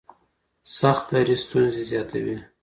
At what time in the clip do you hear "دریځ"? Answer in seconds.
1.13-1.41